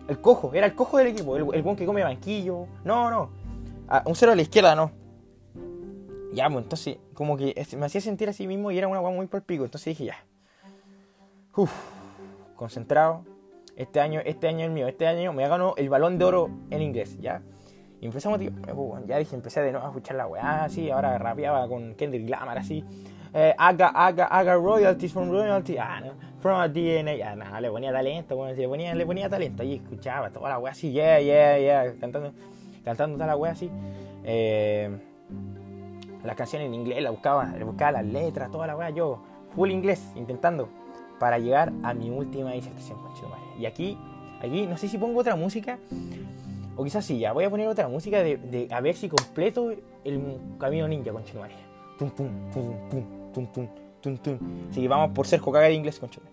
El 0.08 0.20
cojo, 0.20 0.52
era 0.54 0.66
el 0.66 0.76
cojo 0.76 0.98
del 0.98 1.08
equipo, 1.08 1.38
el, 1.38 1.44
el 1.54 1.62
weón 1.62 1.76
que 1.76 1.86
come 1.86 2.04
banquillo. 2.04 2.68
No, 2.84 3.10
no. 3.10 3.30
Un 4.06 4.16
cero 4.16 4.32
a 4.32 4.36
la 4.36 4.42
izquierda, 4.42 4.76
no. 4.76 4.92
Ya, 6.34 6.50
pues 6.50 6.64
entonces, 6.64 6.98
como 7.14 7.38
que 7.38 7.54
me 7.78 7.86
hacía 7.86 8.02
sentir 8.02 8.28
así 8.28 8.48
mismo 8.48 8.72
y 8.72 8.78
era 8.78 8.88
una 8.88 9.00
weón 9.00 9.16
muy 9.16 9.28
por 9.28 9.44
pico. 9.44 9.64
Entonces 9.64 9.98
dije, 9.98 10.06
ya. 10.06 10.26
Uf, 11.56 11.72
concentrado. 12.56 13.24
Este 13.76 14.00
año, 14.00 14.22
este 14.26 14.48
año 14.48 14.66
es 14.66 14.72
mío. 14.72 14.88
Este 14.88 15.08
año 15.08 15.34
me 15.34 15.48
ganó 15.48 15.74
el 15.78 15.90
balón 15.90 16.18
de 16.18 16.26
oro 16.26 16.50
en 16.70 16.82
inglés, 16.82 17.18
ya. 17.20 17.42
Y 18.02 18.08
empezamos, 18.08 18.40
tío. 18.40 18.52
Pues, 18.52 19.06
ya 19.06 19.18
dije, 19.18 19.36
empecé 19.36 19.62
de 19.62 19.72
nuevo 19.72 19.86
a 19.86 19.90
escuchar 19.90 20.18
la 20.18 20.28
weá 20.28 20.66
así. 20.66 20.90
Ahora 20.90 21.18
rapeaba 21.18 21.68
con 21.68 21.96
Kendrick 21.96 22.30
Lamar 22.30 22.58
así 22.58 22.84
eh, 23.34 23.56
haga, 23.58 23.88
haga, 23.90 24.26
haga 24.26 24.56
royalties 24.56 25.12
from 25.12 25.32
royalty, 25.32 25.78
ah, 25.78 26.00
no, 26.00 26.14
from 26.40 26.60
a 26.60 26.68
DNA, 26.68 27.20
ah, 27.26 27.36
no, 27.36 27.60
le 27.60 27.72
ponía 27.72 27.92
talento, 27.92 28.36
bueno, 28.36 28.56
le 28.56 28.68
ponía, 28.68 28.94
le 28.94 29.06
ponía 29.06 29.28
talento, 29.28 29.64
y 29.64 29.76
escuchaba 29.76 30.30
toda 30.30 30.50
la 30.50 30.60
wea 30.60 30.72
así, 30.72 30.92
yeah, 30.92 31.20
yeah, 31.20 31.58
yeah, 31.58 31.94
cantando, 32.00 32.32
cantando 32.86 33.16
toda 33.16 33.28
la 33.28 33.36
wea 33.36 33.54
así, 33.54 33.72
eh, 34.24 34.90
las 36.24 36.36
canciones 36.36 36.68
en 36.68 36.76
inglés, 36.76 37.02
la 37.02 37.10
buscaba, 37.10 37.46
le 37.58 37.64
buscaba 37.64 37.94
las 37.94 38.06
letras, 38.06 38.52
toda 38.52 38.68
la 38.68 38.78
wea, 38.78 38.92
yo, 38.92 39.24
full 39.56 39.72
inglés, 39.72 40.12
intentando, 40.16 40.70
para 41.20 41.40
llegar 41.40 41.74
a 41.82 41.94
mi 41.96 42.12
última 42.12 42.52
disertación, 42.52 43.00
y 43.58 43.66
aquí, 43.66 43.98
aquí, 44.42 44.68
no 44.68 44.78
sé 44.78 44.88
si 44.88 45.00
pongo 45.00 45.20
otra 45.22 45.36
música, 45.36 45.80
o 46.76 46.84
quizás 46.84 47.06
sí, 47.06 47.20
ya. 47.20 47.34
Voy 47.34 47.44
a 47.44 47.50
poner 47.50 47.68
otra 47.68 47.88
música 47.88 48.24
de, 48.24 48.38
de 48.38 48.68
a 48.72 48.82
ver 48.82 48.96
si 48.96 49.08
completo 49.08 49.72
el 50.04 50.40
camino 50.60 50.88
ninja 50.88 51.12
con 51.12 51.24
Pum, 52.00 52.10
pum, 52.10 52.30
pum, 52.52 52.90
pum 52.90 53.23
tun, 53.34 53.48
tun, 53.52 53.70
tun, 54.02 54.18
tun. 54.18 54.68
Así 54.70 54.82
que 54.82 54.88
vamos 54.88 55.12
por 55.14 55.28
ser 55.28 55.42
Hokage 55.44 55.68
de 55.68 55.74
inglés, 55.74 56.00
conchale. 56.00 56.28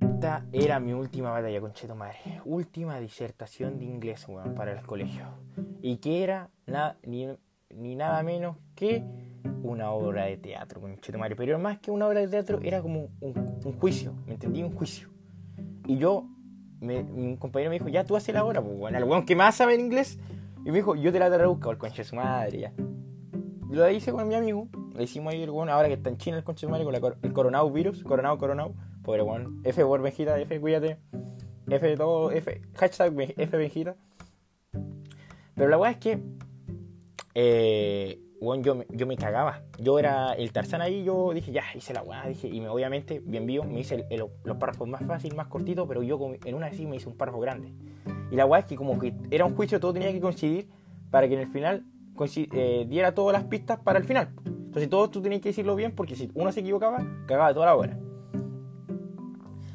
Esta 0.00 0.44
era 0.52 0.80
mi 0.80 0.92
última 0.92 1.30
batalla, 1.30 1.60
concheto 1.60 1.94
madre. 1.94 2.40
Última 2.44 2.98
disertación 3.00 3.78
de 3.78 3.84
inglés, 3.84 4.26
weón, 4.28 4.54
para 4.54 4.72
el 4.72 4.84
colegio. 4.86 5.26
Y 5.82 5.98
que 5.98 6.22
era 6.22 6.50
na, 6.66 6.96
ni, 7.04 7.28
ni, 7.74 7.94
nada 7.94 8.22
menos 8.22 8.56
que 8.74 9.04
una 9.62 9.90
obra 9.90 10.24
de 10.24 10.36
teatro, 10.36 10.80
concheto 10.80 11.18
madre. 11.18 11.36
Pero 11.36 11.58
más 11.58 11.78
que 11.78 11.90
una 11.90 12.06
obra 12.06 12.20
de 12.20 12.28
teatro, 12.28 12.60
era 12.62 12.82
como 12.82 13.10
un, 13.20 13.60
un 13.64 13.78
juicio, 13.78 14.14
¿me 14.26 14.34
entendí? 14.34 14.62
Un 14.62 14.74
juicio. 14.74 15.08
Y 15.86 15.96
yo 15.96 16.26
me, 16.80 17.00
un 17.00 17.36
compañero 17.36 17.70
me 17.70 17.78
dijo, 17.78 17.88
ya 17.88 18.04
tú 18.04 18.16
haces 18.16 18.34
la 18.34 18.44
obra, 18.44 18.62
pues, 18.62 18.76
bueno, 18.76 18.98
el 18.98 19.04
weón 19.04 19.24
que 19.24 19.36
más 19.36 19.56
sabe 19.56 19.74
en 19.74 19.80
inglés. 19.80 20.18
Y 20.64 20.70
me 20.70 20.78
dijo, 20.78 20.96
yo 20.96 21.12
te 21.12 21.18
la 21.18 21.30
traduzco, 21.30 21.70
el 21.70 21.78
conche 21.78 21.98
de 21.98 22.04
su 22.04 22.16
madre, 22.16 22.58
ya. 22.58 22.72
Lo 23.70 23.90
hice 23.90 24.12
con 24.12 24.26
mi 24.26 24.34
amigo, 24.34 24.68
le 24.94 25.04
hicimos 25.04 25.32
ahí 25.32 25.42
el 25.42 25.50
weón, 25.50 25.68
ahora 25.68 25.88
que 25.88 25.94
está 25.94 26.10
en 26.10 26.18
China 26.18 26.38
el 26.38 26.44
conche 26.44 26.66
de 26.66 26.68
su 26.68 26.70
madre, 26.70 26.84
con 26.84 27.16
el 27.22 27.32
coronado 27.32 27.70
virus, 27.70 28.02
coronado, 28.02 28.38
coronado. 28.38 28.74
Pobre 29.02 29.22
weón. 29.22 29.60
F 29.64 29.84
por 29.84 30.02
Benjita, 30.02 30.38
F, 30.38 30.60
cuídate. 30.60 30.98
F 31.68 31.96
todo, 31.96 32.30
F, 32.30 32.62
hashtag 32.74 33.34
F 33.36 33.56
Benjita. 33.56 33.96
Pero 35.54 35.68
la 35.68 35.78
weá 35.78 35.90
es 35.90 35.96
que, 35.98 36.20
eh, 37.34 38.20
bueno, 38.40 38.62
yo, 38.62 38.84
yo 38.90 39.06
me 39.06 39.16
cagaba. 39.16 39.62
Yo 39.78 39.98
era 39.98 40.32
el 40.32 40.52
Tarzán 40.52 40.80
ahí, 40.80 41.04
yo 41.04 41.32
dije, 41.32 41.52
ya, 41.52 41.64
hice 41.74 41.92
la 41.92 42.02
weá, 42.02 42.26
dije, 42.26 42.48
y 42.48 42.60
me, 42.60 42.68
obviamente, 42.68 43.20
bien 43.24 43.46
vivo, 43.46 43.64
me 43.64 43.80
hice 43.80 44.06
los 44.44 44.56
párrafos 44.58 44.88
más 44.88 45.04
fáciles, 45.04 45.36
más 45.36 45.48
cortitos, 45.48 45.86
pero 45.88 46.02
yo 46.02 46.18
en 46.44 46.54
una 46.54 46.66
así 46.66 46.86
me 46.86 46.96
hice 46.96 47.08
un 47.08 47.16
párrafo 47.16 47.40
grande. 47.40 47.72
Y 48.30 48.36
la 48.36 48.46
weá 48.46 48.60
es 48.60 48.66
que 48.66 48.76
como 48.76 48.98
que 48.98 49.14
era 49.30 49.44
un 49.44 49.56
juicio, 49.56 49.80
todo 49.80 49.92
tenía 49.92 50.12
que 50.12 50.20
coincidir 50.20 50.68
para 51.10 51.26
que 51.28 51.34
en 51.34 51.40
el 51.40 51.48
final 51.48 51.84
eh, 52.36 52.86
diera 52.88 53.14
todas 53.14 53.32
las 53.32 53.44
pistas 53.44 53.78
para 53.80 53.98
el 53.98 54.04
final. 54.04 54.28
Entonces 54.44 54.88
todos 54.88 55.10
tú 55.10 55.22
tenías 55.22 55.40
que 55.40 55.48
decirlo 55.48 55.74
bien, 55.74 55.92
porque 55.92 56.14
si 56.14 56.30
uno 56.34 56.52
se 56.52 56.60
equivocaba, 56.60 57.04
cagaba 57.26 57.54
toda 57.54 57.66
la 57.66 57.74
hora. 57.74 57.98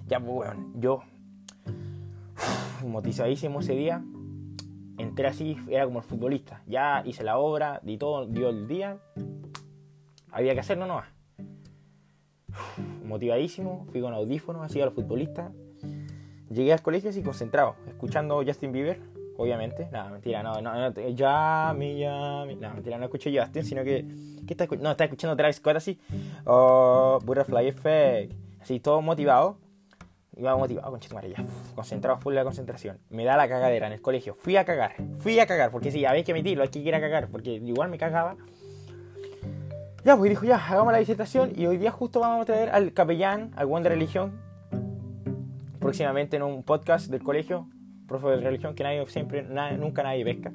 Ya, 0.08 0.20
pues, 0.20 0.32
bueno, 0.32 0.72
yo, 0.76 1.02
motivadísimo 2.86 3.62
ese 3.62 3.74
día, 3.74 4.04
entré 4.98 5.28
así, 5.28 5.58
era 5.70 5.86
como 5.86 6.00
el 6.00 6.06
futbolista. 6.06 6.62
Ya 6.68 7.04
hice 7.06 7.24
la 7.24 7.38
obra, 7.38 7.80
di 7.84 7.98
todo, 7.98 8.26
dio 8.26 8.50
el 8.50 8.68
día. 8.68 8.98
Había 10.32 10.54
que 10.54 10.60
hacerlo 10.60 10.88
nomás. 10.88 11.08
Motivadísimo, 13.06 13.86
fui 13.92 14.02
con 14.02 14.14
audífonos, 14.14 14.64
así 14.64 14.82
a 14.82 14.86
los 14.86 14.94
futbolistas. 14.94 15.52
Llegué 16.50 16.74
al 16.74 16.82
colegio 16.82 17.10
así 17.10 17.24
concentrado, 17.24 17.76
escuchando 17.88 18.44
Justin 18.46 18.72
Bieber, 18.72 19.00
obviamente. 19.38 19.88
Nada, 19.92 20.12
mentira, 20.12 20.44
no, 20.44 20.62
no, 20.62 20.90
no, 20.90 21.10
ya, 21.10 21.74
mi, 21.78 21.98
ya, 21.98 22.46
mi. 22.46 22.56
No, 22.56 22.74
mentira, 22.74 22.98
no 22.98 23.06
escuché 23.06 23.38
Justin, 23.38 23.64
sino 23.64 23.84
que. 23.84 24.06
¿Qué 24.46 24.54
está 24.54 24.66
escuchando? 24.66 24.90
No, 24.90 24.92
está 24.92 25.06
escuchando 25.06 25.36
Travis 25.36 25.56
Scott 25.56 25.78
así. 25.78 26.00
Oh, 26.46 27.20
Butterfly 27.24 27.68
Effect. 27.68 28.34
Así, 28.62 28.80
todo 28.80 29.02
motivado. 29.02 29.58
Iba 30.36 30.56
motivado, 30.58 30.92
con 30.92 31.00
ya. 31.00 31.46
Concentrado, 31.76 32.18
full 32.20 32.34
la 32.34 32.44
concentración. 32.44 32.98
Me 33.10 33.24
da 33.24 33.38
la 33.38 33.48
cagadera 33.48 33.88
en 33.88 33.94
el 33.94 34.02
colegio. 34.02 34.36
Fui 34.36 34.58
a 34.58 34.66
cagar. 34.66 34.96
Fui 35.18 35.40
a 35.40 35.46
cagar. 35.46 35.70
Porque 35.70 35.92
sí, 35.92 36.06
había 36.06 36.24
que 36.24 36.32
emitirlo, 36.32 36.64
hay 36.64 36.70
que 36.70 36.80
ir 36.80 36.96
a 36.96 37.00
cagar. 37.00 37.28
Porque 37.28 37.52
igual 37.52 37.90
me 37.90 37.98
cagaba. 37.98 38.36
Ya, 40.04 40.18
pues 40.18 40.30
dijo, 40.30 40.46
ya, 40.46 40.56
hagamos 40.56 40.92
la 40.92 41.00
disertación. 41.00 41.54
Y 41.56 41.68
hoy 41.68 41.78
día 41.78 41.92
justo 41.92 42.20
vamos 42.20 42.42
a 42.42 42.46
traer 42.46 42.70
al 42.72 42.94
capellán, 42.94 43.52
al 43.56 43.68
buen 43.68 43.84
de 43.84 43.90
religión. 43.90 44.42
Próximamente 45.80 46.38
en 46.38 46.44
un 46.44 46.64
podcast 46.64 47.10
del 47.10 47.24
colegio. 47.24 47.68
Profe 48.08 48.28
de 48.30 48.38
religión 48.38 48.76
que 48.76 48.84
nadie 48.84 49.06
siempre, 49.08 49.44
nunca 49.78 50.04
nadie 50.04 50.26
pesca. 50.26 50.52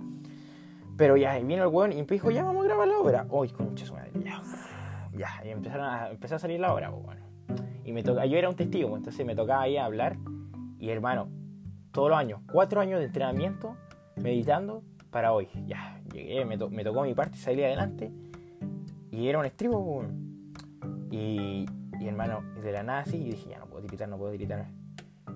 Pero 0.97 1.17
ya, 1.17 1.39
vino 1.39 1.63
el 1.63 1.69
weón 1.69 1.93
y 1.93 1.97
me 1.97 2.05
dijo, 2.05 2.31
ya 2.31 2.43
vamos 2.43 2.65
a 2.65 2.69
grabar 2.69 2.89
la 2.89 2.99
obra. 2.99 3.27
Uy, 3.31 3.49
concha 3.51 3.87
su 3.87 3.95
madre, 3.95 4.11
ya. 4.25 4.43
Ya, 5.17 5.29
y 5.45 5.51
empezaron 5.51 5.87
a, 5.87 6.11
empezó 6.11 6.35
a 6.35 6.39
salir 6.39 6.61
la 6.61 6.75
obra, 6.75 6.91
pues 6.91 7.05
bueno. 7.05 7.28
Y 7.85 7.93
me 7.93 8.03
toca, 8.03 8.27
yo 8.27 8.37
era 8.37 8.49
un 8.49 8.57
testigo, 8.57 8.97
entonces 8.97 9.25
me 9.25 9.35
tocaba 9.35 9.63
ahí 9.63 9.77
hablar. 9.77 10.17
Y 10.79 10.91
hermano, 10.91 11.29
todos 11.93 12.11
los 12.11 12.19
años, 12.19 12.41
cuatro 12.51 12.81
años 12.81 13.01
de 13.01 13.07
entrenamiento, 13.07 13.77
meditando 14.17 14.83
para 15.11 15.33
hoy. 15.33 15.49
Ya, 15.67 16.01
llegué, 16.13 16.45
me, 16.45 16.59
tocó 16.59 17.03
mi 17.03 17.15
parte, 17.15 17.39
salí 17.39 17.63
adelante. 17.63 18.13
Y 19.11 19.29
era 19.29 19.39
un 19.39 19.47
estribo. 19.47 20.05
Y, 21.11 21.67
y 21.99 22.07
hermano, 22.07 22.43
de 22.63 22.73
la 22.73 22.83
nada 22.83 23.01
así, 23.01 23.17
y 23.17 23.31
dije, 23.31 23.51
ya 23.51 23.59
no 23.59 23.67
puedo 23.67 23.83
tiritar, 23.83 24.09
no 24.09 24.19
puedo 24.19 24.33
tiritar. 24.33 24.67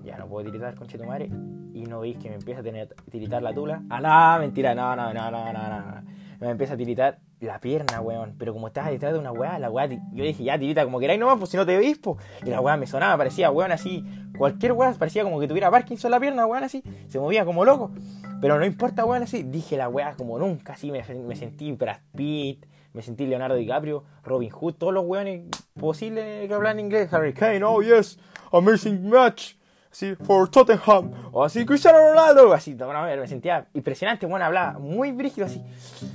Ya 0.05 0.19
no 0.19 0.27
puedo 0.27 0.45
tiritar, 0.45 0.75
con 0.75 0.89
madre. 1.07 1.31
Y 1.73 1.85
no 1.85 2.01
veis 2.01 2.19
que 2.19 2.29
me 2.29 2.35
empieza 2.35 2.61
a 2.61 2.63
tener, 2.63 2.95
tiritar 3.11 3.43
la 3.43 3.55
tula. 3.55 3.83
Ah, 3.89 4.35
no, 4.37 4.41
mentira, 4.41 4.75
no, 4.75 4.95
no, 4.95 5.13
no, 5.13 5.31
no, 5.31 5.53
no, 5.53 5.69
no. 5.69 6.03
Me 6.43 6.51
empieza 6.51 6.75
a 6.75 6.77
tiritar 6.77 7.21
la 7.39 7.61
pierna, 7.61 8.01
weón. 8.01 8.35
Pero 8.37 8.53
como 8.53 8.67
estaba 8.67 8.91
detrás 8.91 9.13
de 9.13 9.19
una 9.21 9.31
weá, 9.31 9.61
la 9.61 9.71
weá, 9.71 9.87
yo 9.87 10.25
dije, 10.25 10.43
ya, 10.43 10.59
tirita 10.59 10.83
como 10.83 10.99
queráis 10.99 11.21
nomás, 11.21 11.39
pues 11.39 11.51
si 11.51 11.57
no 11.57 11.65
te 11.65 11.77
veis, 11.77 11.99
pues. 11.99 12.19
Y 12.45 12.51
la 12.51 12.61
weá 12.61 12.77
me 12.77 12.89
sonaba, 12.89 13.17
parecía, 13.17 13.49
weón, 13.53 13.71
así. 13.71 14.05
Cualquier 14.37 14.73
weá, 14.73 14.93
parecía 14.95 15.23
como 15.23 15.39
que 15.39 15.47
tuviera 15.47 15.71
Parkinson 15.71 16.11
la 16.11 16.19
pierna, 16.19 16.45
weón, 16.45 16.65
así. 16.65 16.83
Se 17.07 17.21
movía 17.21 17.45
como 17.45 17.65
loco. 17.65 17.93
Pero 18.41 18.59
no 18.59 18.67
importa, 18.67 19.05
weón, 19.05 19.23
así. 19.23 19.45
Dije 19.45 19.77
la 19.77 19.89
weá 19.89 20.15
como 20.17 20.37
nunca, 20.37 20.73
así. 20.73 20.91
Me, 20.91 21.05
me 21.05 21.37
sentí 21.37 21.71
Brad 21.71 22.01
Pitt, 22.17 22.67
me 22.93 23.03
sentí 23.03 23.25
Leonardo 23.25 23.55
DiCaprio, 23.55 24.03
Robin 24.25 24.51
Hood, 24.51 24.75
todos 24.75 24.93
los 24.93 25.05
weones 25.07 25.43
posibles 25.79 26.49
que 26.49 26.55
hablan 26.55 26.81
inglés. 26.81 27.13
Harry 27.13 27.35
Kane, 27.35 27.63
oh 27.63 27.83
yes, 27.83 28.19
amazing 28.51 29.09
match 29.09 29.55
así, 29.93 30.15
for 30.17 30.49
Tottenham, 30.49 31.13
o 31.31 31.45
así, 31.45 31.65
Cristiano 31.67 31.99
Ronaldo, 31.99 32.53
así, 32.53 32.75
me 32.75 33.29
sentía 33.29 33.69
impresionante, 33.75 34.27
bueno, 34.27 34.47
hablaba 34.47 34.79
muy 34.79 35.13
brígido, 35.13 35.47
así, 35.47 35.63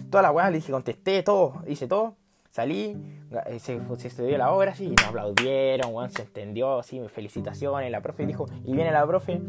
toda 0.09 0.23
la 0.23 0.31
weá, 0.31 0.49
le 0.49 0.57
dije, 0.57 0.71
contesté 0.71 1.21
todo, 1.21 1.61
hice 1.67 1.87
todo, 1.87 2.15
salí, 2.49 2.97
eh, 3.45 3.59
se, 3.59 3.79
estudió 4.03 4.37
la 4.37 4.51
obra, 4.51 4.71
así, 4.71 4.85
y 4.85 4.89
me 4.89 5.05
aplaudieron, 5.07 5.93
bueno, 5.93 6.09
se 6.09 6.23
entendió, 6.23 6.79
así, 6.79 6.99
felicitaciones, 7.07 7.91
la 7.91 8.01
profe 8.01 8.25
dijo, 8.25 8.47
y 8.65 8.73
viene 8.73 8.91
la 8.91 9.05
profe, 9.05 9.41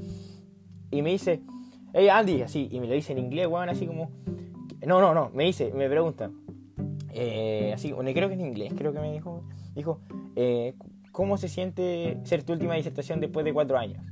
y 0.91 1.01
me 1.01 1.11
dice, 1.11 1.41
hey 1.95 2.11
Andy, 2.11 2.43
así, 2.43 2.69
y 2.71 2.81
me 2.81 2.87
lo 2.87 2.93
dice 2.93 3.13
en 3.13 3.19
inglés, 3.19 3.47
weón, 3.47 3.71
así 3.71 3.87
como, 3.87 4.11
no, 4.87 5.01
no, 5.01 5.15
no, 5.15 5.31
me 5.33 5.45
dice, 5.45 5.73
me 5.73 5.89
pregunta, 5.89 6.31
eh, 7.15 7.73
así, 7.75 7.93
creo 7.93 8.29
que 8.29 8.35
en 8.35 8.43
inglés, 8.43 8.75
creo 8.77 8.93
que 8.93 9.01
me 9.01 9.11
dijo, 9.11 9.43
dijo, 9.75 10.01
eh, 10.37 10.75
¿cómo 11.13 11.39
se 11.39 11.49
siente 11.49 12.19
ser 12.25 12.43
tu 12.43 12.53
última 12.53 12.75
disertación 12.75 13.21
después 13.21 13.43
de 13.45 13.55
cuatro 13.55 13.79
años? 13.79 14.05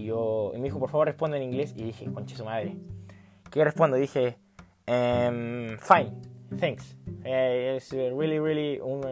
Y 0.00 0.06
yo, 0.06 0.52
me 0.54 0.62
dijo, 0.62 0.78
por 0.78 0.88
favor, 0.88 1.06
responde 1.06 1.36
en 1.36 1.42
inglés. 1.42 1.74
Y 1.76 1.84
dije, 1.84 2.06
conche 2.10 2.34
su 2.34 2.44
madre. 2.44 2.74
¿Qué 3.50 3.62
respondo? 3.62 3.98
Dije, 3.98 4.38
um, 4.88 5.76
fine, 5.78 6.12
thanks. 6.58 6.96
Uh, 7.06 7.76
it's 7.76 7.92
really, 7.92 8.38
really, 8.38 8.80
um, 8.80 9.02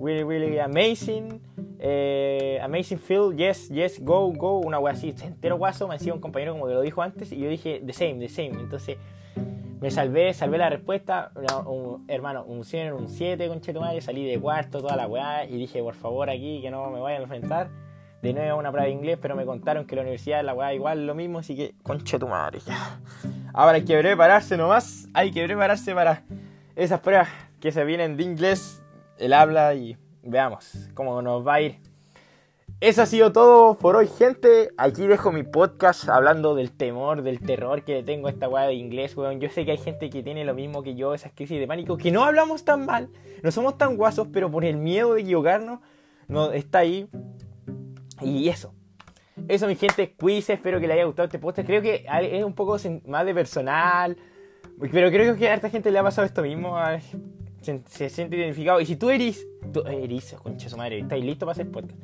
really, 0.00 0.22
really 0.22 0.60
amazing. 0.60 1.40
Amazing 2.62 2.98
feel, 2.98 3.32
yes, 3.32 3.68
yes, 3.68 3.98
go, 4.00 4.32
go. 4.32 4.60
Una 4.60 4.78
wea 4.78 4.92
así, 4.92 5.12
entero 5.22 5.56
guaso. 5.56 5.88
Me 5.88 5.98
decía 5.98 6.14
un 6.14 6.20
compañero 6.20 6.52
como 6.52 6.68
que 6.68 6.74
lo 6.74 6.82
dijo 6.82 7.02
antes. 7.02 7.32
Y 7.32 7.38
yo 7.38 7.48
dije, 7.48 7.82
the 7.84 7.92
same, 7.92 8.20
the 8.20 8.28
same. 8.28 8.60
Entonces, 8.60 8.98
me 9.80 9.90
salvé, 9.90 10.32
salvé 10.34 10.58
la 10.58 10.70
respuesta. 10.70 11.32
Un, 11.66 12.04
hermano, 12.06 12.44
un 12.44 12.64
100, 12.64 12.92
un 12.92 13.08
7, 13.08 13.48
conche 13.48 13.72
tu 13.72 13.80
madre. 13.80 14.00
Salí 14.00 14.24
de 14.24 14.38
cuarto, 14.38 14.80
toda 14.80 14.94
la 14.94 15.08
weá. 15.08 15.46
Y 15.46 15.56
dije, 15.56 15.82
por 15.82 15.94
favor, 15.94 16.30
aquí, 16.30 16.60
que 16.62 16.70
no 16.70 16.90
me 16.90 17.00
vayan 17.00 17.22
a 17.22 17.24
enfrentar 17.24 17.86
de 18.22 18.32
nuevo 18.32 18.58
una 18.58 18.70
prueba 18.70 18.86
de 18.86 18.92
inglés, 18.92 19.18
pero 19.20 19.36
me 19.36 19.44
contaron 19.44 19.86
que 19.86 19.94
la 19.96 20.02
universidad 20.02 20.44
la 20.44 20.54
weá 20.54 20.74
igual 20.74 21.06
lo 21.06 21.14
mismo, 21.14 21.38
así 21.38 21.56
que 21.56 21.74
concha 21.82 22.18
tu 22.18 22.28
madre. 22.28 22.60
Ahora 23.52 23.76
hay 23.76 23.84
que 23.84 23.98
prepararse 23.98 24.56
nomás, 24.56 25.08
hay 25.14 25.30
que 25.30 25.44
prepararse 25.44 25.94
para 25.94 26.22
esas 26.74 27.00
pruebas 27.00 27.28
que 27.60 27.72
se 27.72 27.84
vienen 27.84 28.16
de 28.16 28.22
inglés, 28.22 28.82
el 29.18 29.32
habla 29.32 29.74
y 29.74 29.96
veamos 30.22 30.90
cómo 30.94 31.22
nos 31.22 31.46
va 31.46 31.54
a 31.54 31.60
ir. 31.62 31.86
Eso 32.78 33.00
ha 33.00 33.06
sido 33.06 33.32
todo 33.32 33.78
por 33.78 33.96
hoy, 33.96 34.06
gente. 34.06 34.70
Aquí 34.76 35.06
dejo 35.06 35.32
mi 35.32 35.42
podcast 35.42 36.10
hablando 36.10 36.54
del 36.54 36.72
temor, 36.72 37.22
del 37.22 37.40
terror 37.40 37.82
que 37.84 38.02
tengo 38.02 38.26
a 38.26 38.30
esta 38.30 38.50
weá 38.50 38.64
de 38.64 38.74
inglés, 38.74 39.16
weón. 39.16 39.40
Yo 39.40 39.48
sé 39.48 39.64
que 39.64 39.70
hay 39.70 39.78
gente 39.78 40.10
que 40.10 40.22
tiene 40.22 40.44
lo 40.44 40.52
mismo 40.52 40.82
que 40.82 40.94
yo, 40.94 41.14
esas 41.14 41.32
crisis 41.32 41.58
de 41.58 41.66
pánico, 41.66 41.96
que 41.96 42.10
no 42.10 42.22
hablamos 42.22 42.66
tan 42.66 42.84
mal, 42.84 43.08
no 43.42 43.50
somos 43.50 43.78
tan 43.78 43.96
guasos, 43.96 44.28
pero 44.30 44.50
por 44.50 44.62
el 44.62 44.76
miedo 44.76 45.14
de 45.14 45.22
equivocarnos, 45.22 45.80
no, 46.28 46.52
está 46.52 46.80
ahí. 46.80 47.08
Y 48.22 48.48
eso. 48.48 48.74
Eso, 49.48 49.66
mi 49.66 49.76
gente, 49.76 50.14
quiz. 50.14 50.48
Espero 50.50 50.80
que 50.80 50.86
les 50.86 50.94
haya 50.94 51.04
gustado 51.04 51.26
este 51.26 51.38
podcast. 51.38 51.66
Creo 51.66 51.82
que 51.82 52.06
es 52.22 52.44
un 52.44 52.54
poco 52.54 52.76
más 53.06 53.26
de 53.26 53.34
personal. 53.34 54.16
Pero 54.80 55.10
creo 55.10 55.36
que 55.36 55.48
a 55.48 55.54
esta 55.54 55.70
gente 55.70 55.90
le 55.90 55.98
ha 55.98 56.02
pasado 56.02 56.26
esto 56.26 56.42
mismo. 56.42 56.76
Se, 57.60 58.08
siente 58.08 58.36
identificado. 58.36 58.80
Y 58.80 58.86
si 58.86 58.96
tú 58.96 59.10
eres. 59.10 59.46
Tú 59.72 59.82
eres, 59.86 60.34
concha 60.42 60.68
su 60.68 60.76
madre, 60.76 61.00
estáis 61.00 61.24
listo 61.24 61.44
para 61.44 61.52
hacer 61.52 61.70
podcast. 61.70 61.98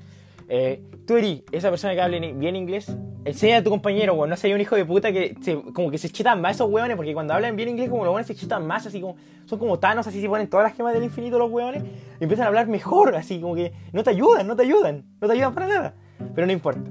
Eh, 0.48 0.82
tú 1.06 1.16
eres 1.16 1.42
esa 1.52 1.70
persona 1.70 1.94
que 1.94 2.00
hable 2.00 2.32
bien 2.32 2.56
inglés, 2.56 2.94
enseña 3.24 3.58
a 3.58 3.62
tu 3.62 3.70
compañero, 3.70 4.14
weón. 4.14 4.28
No 4.28 4.36
seas 4.36 4.54
un 4.54 4.60
hijo 4.60 4.76
de 4.76 4.84
puta 4.84 5.12
que 5.12 5.36
como 5.72 5.90
que 5.90 5.98
se 5.98 6.10
chitan 6.10 6.40
más 6.40 6.56
esos 6.56 6.68
weones, 6.68 6.96
porque 6.96 7.14
cuando 7.14 7.32
hablan 7.32 7.56
bien 7.56 7.70
inglés, 7.70 7.88
como 7.88 8.04
los 8.04 8.12
weones 8.12 8.26
se 8.26 8.34
chitan 8.34 8.66
más, 8.66 8.86
así 8.86 9.00
como. 9.00 9.16
Son 9.46 9.58
como 9.58 9.78
tanos, 9.78 10.06
así 10.06 10.20
se 10.20 10.28
ponen 10.28 10.48
todas 10.48 10.64
las 10.64 10.76
gemas 10.76 10.94
del 10.94 11.04
infinito 11.04 11.38
los 11.38 11.50
weones, 11.50 11.82
y 12.20 12.24
empiezan 12.24 12.44
a 12.44 12.48
hablar 12.48 12.68
mejor, 12.68 13.14
así 13.16 13.40
como 13.40 13.54
que 13.54 13.72
no 13.92 14.02
te 14.02 14.10
ayudan, 14.10 14.46
no 14.46 14.56
te 14.56 14.62
ayudan, 14.62 15.04
no 15.20 15.26
te 15.26 15.32
ayudan 15.32 15.54
para 15.54 15.66
nada. 15.66 15.94
Pero 16.34 16.46
no 16.46 16.52
importa. 16.52 16.90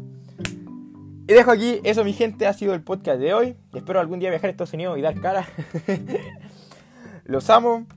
Y 1.28 1.34
dejo 1.34 1.52
aquí, 1.52 1.80
eso 1.84 2.04
mi 2.04 2.14
gente, 2.14 2.48
ha 2.48 2.54
sido 2.54 2.74
el 2.74 2.82
podcast 2.82 3.20
de 3.20 3.34
hoy. 3.34 3.56
Espero 3.74 4.00
algún 4.00 4.20
día 4.20 4.30
viajar 4.30 4.48
a 4.48 4.52
Estados 4.52 4.74
Unidos 4.74 4.98
y 4.98 5.02
dar 5.02 5.20
cara. 5.20 5.46
Los 7.24 7.50
amo. 7.50 7.88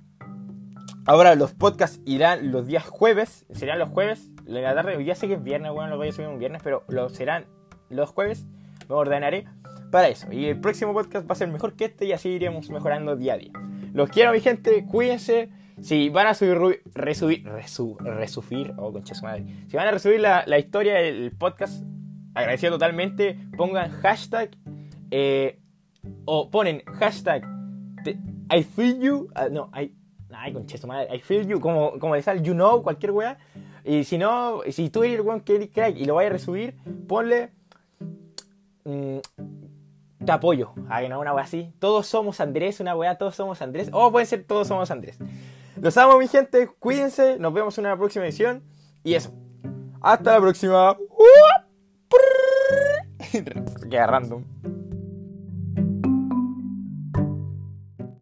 Ahora 1.07 1.35
los 1.35 1.53
podcasts 1.53 2.01
irán 2.07 2.51
los 2.51 2.67
días 2.67 2.85
jueves, 2.85 3.45
serán 3.53 3.79
los 3.79 3.91
jueves, 3.91 4.31
la 4.47 4.75
tarde, 4.75 4.97
hoy 4.97 5.05
ya 5.05 5.15
sé 5.15 5.29
que 5.29 5.35
es 5.35 5.43
viernes, 5.43 5.71
bueno, 5.71 5.91
los 5.91 5.99
voy 5.99 6.09
a 6.09 6.13
subir 6.13 6.29
un 6.29 6.39
viernes, 6.39 6.63
pero 6.65 6.83
lo 6.89 7.11
serán 7.11 7.45
los 7.91 8.09
jueves, 8.09 8.47
me 8.89 8.95
ordenaré 8.95 9.45
para 9.91 10.09
eso. 10.09 10.33
Y 10.33 10.47
el 10.47 10.61
próximo 10.61 10.95
podcast 10.95 11.29
va 11.29 11.33
a 11.33 11.37
ser 11.37 11.49
mejor 11.49 11.75
que 11.75 11.85
este 11.87 12.07
y 12.07 12.13
así 12.13 12.31
iremos 12.31 12.71
mejorando 12.71 13.17
día 13.17 13.35
a 13.35 13.37
día. 13.37 13.53
Los 13.93 14.09
quiero, 14.09 14.33
mi 14.33 14.41
gente, 14.41 14.87
cuídense. 14.87 15.51
Si 15.81 16.09
van 16.09 16.29
a 16.29 16.35
subir, 16.35 16.83
resubir, 16.95 17.45
resubir, 17.45 18.75
oh, 18.77 18.93
concha 18.93 19.15
su 19.15 19.25
madre. 19.25 19.45
Si 19.69 19.77
van 19.77 19.89
a 19.89 19.91
resubir 19.91 20.21
la, 20.21 20.45
la 20.47 20.59
historia 20.59 20.95
del 20.95 21.33
podcast, 21.33 21.85
agradecido 22.35 22.73
totalmente, 22.73 23.39
pongan 23.57 23.91
hashtag 23.91 24.51
eh, 25.11 25.61
o 26.25 26.51
ponen 26.51 26.83
hashtag 26.99 27.45
I 28.51 28.63
feel 28.63 29.01
you, 29.01 29.29
uh, 29.37 29.49
no, 29.51 29.71
I, 29.75 29.93
ay, 30.33 30.53
concha 30.53 30.77
su 30.77 30.87
madre, 30.87 31.15
I 31.15 31.21
feel 31.21 31.47
you, 31.47 31.61
como, 31.61 31.99
como 31.99 32.15
le 32.15 32.23
you 32.43 32.55
know, 32.55 32.83
cualquier 32.83 33.13
weá. 33.13 33.39
Y 33.85 34.05
si 34.05 34.19
no, 34.19 34.61
si 34.71 34.91
tú 34.91 35.03
eres 35.03 35.17
el 35.17 35.23
weón 35.23 35.41
que 35.41 35.57
eres 35.57 35.71
crack 35.71 35.97
y 35.97 36.05
lo 36.05 36.15
vayas 36.15 36.31
a 36.31 36.33
resubir, 36.35 36.75
ponle. 37.07 37.51
Mm, 38.85 39.19
te 40.25 40.33
apoyo. 40.33 40.73
Hagan 40.89 41.13
una 41.13 41.35
weá 41.35 41.45
así. 41.45 41.73
Todos 41.79 42.07
somos 42.07 42.41
Andrés, 42.41 42.81
una 42.81 42.97
weá, 42.97 43.17
todos 43.17 43.35
somos 43.35 43.61
Andrés. 43.61 43.91
O 43.93 44.11
pueden 44.11 44.27
ser 44.27 44.45
todos 44.45 44.69
somos 44.69 44.91
Andrés. 44.91 45.19
Los 45.81 45.97
amo, 45.97 46.19
mi 46.19 46.29
gente. 46.29 46.69
Cuídense. 46.79 47.39
Nos 47.39 47.53
vemos 47.53 47.77
en 47.79 47.87
una 47.87 47.97
próxima 47.97 48.25
edición. 48.25 48.63
Y 49.03 49.15
eso. 49.15 49.33
Hasta 50.01 50.33
la 50.35 50.41
próxima. 50.41 50.97
Queda 53.91 54.07
random. 54.07 54.45